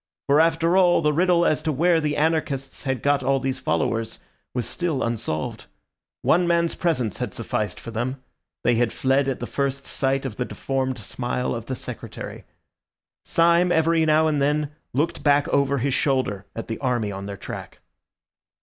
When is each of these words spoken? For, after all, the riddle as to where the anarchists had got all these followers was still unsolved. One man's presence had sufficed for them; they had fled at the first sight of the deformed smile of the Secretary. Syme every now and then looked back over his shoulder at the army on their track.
For, 0.25 0.39
after 0.41 0.75
all, 0.75 1.03
the 1.03 1.13
riddle 1.13 1.45
as 1.45 1.61
to 1.61 1.71
where 1.71 2.01
the 2.01 2.17
anarchists 2.17 2.85
had 2.85 3.03
got 3.03 3.21
all 3.21 3.39
these 3.39 3.59
followers 3.59 4.17
was 4.51 4.65
still 4.67 5.03
unsolved. 5.03 5.67
One 6.23 6.47
man's 6.47 6.73
presence 6.73 7.19
had 7.19 7.35
sufficed 7.35 7.79
for 7.79 7.91
them; 7.91 8.19
they 8.63 8.73
had 8.73 8.91
fled 8.91 9.27
at 9.29 9.39
the 9.39 9.45
first 9.45 9.85
sight 9.85 10.25
of 10.25 10.37
the 10.37 10.43
deformed 10.45 10.97
smile 10.97 11.53
of 11.53 11.67
the 11.67 11.75
Secretary. 11.75 12.45
Syme 13.23 13.71
every 13.71 14.03
now 14.03 14.25
and 14.25 14.41
then 14.41 14.71
looked 14.91 15.21
back 15.21 15.47
over 15.49 15.77
his 15.77 15.93
shoulder 15.93 16.47
at 16.55 16.67
the 16.67 16.79
army 16.79 17.11
on 17.11 17.27
their 17.27 17.37
track. 17.37 17.77